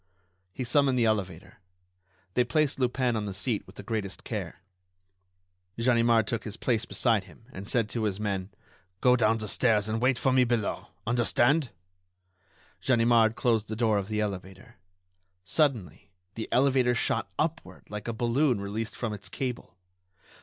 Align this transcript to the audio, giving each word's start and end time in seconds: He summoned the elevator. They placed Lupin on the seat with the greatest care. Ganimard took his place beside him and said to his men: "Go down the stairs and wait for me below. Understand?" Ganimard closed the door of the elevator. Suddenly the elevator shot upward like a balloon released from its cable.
He 0.51 0.63
summoned 0.63 0.97
the 0.97 1.05
elevator. 1.05 1.59
They 2.33 2.43
placed 2.43 2.79
Lupin 2.79 3.15
on 3.15 3.25
the 3.27 3.35
seat 3.35 3.61
with 3.67 3.75
the 3.75 3.83
greatest 3.83 4.23
care. 4.23 4.63
Ganimard 5.77 6.25
took 6.25 6.43
his 6.43 6.57
place 6.57 6.85
beside 6.85 7.25
him 7.25 7.45
and 7.53 7.67
said 7.67 7.87
to 7.89 8.05
his 8.05 8.19
men: 8.19 8.49
"Go 8.99 9.15
down 9.15 9.37
the 9.37 9.47
stairs 9.47 9.87
and 9.87 10.01
wait 10.01 10.17
for 10.17 10.33
me 10.33 10.43
below. 10.43 10.87
Understand?" 11.05 11.69
Ganimard 12.83 13.35
closed 13.35 13.67
the 13.67 13.75
door 13.75 13.99
of 13.99 14.07
the 14.07 14.21
elevator. 14.21 14.77
Suddenly 15.43 16.09
the 16.33 16.49
elevator 16.51 16.95
shot 16.95 17.29
upward 17.37 17.85
like 17.87 18.07
a 18.07 18.11
balloon 18.13 18.59
released 18.59 18.95
from 18.95 19.13
its 19.13 19.29
cable. 19.29 19.77